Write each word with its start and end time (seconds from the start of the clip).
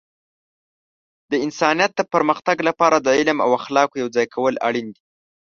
د 1.31 1.33
انسانیت 1.45 1.91
د 1.95 2.01
پرمختګ 2.13 2.57
لپاره 2.67 2.97
د 2.99 3.07
علم 3.17 3.37
او 3.45 3.49
اخلاقو 3.59 4.01
یوځای 4.03 4.27
کول 4.35 4.55
اړین 4.67 4.87
دي. 4.95 5.01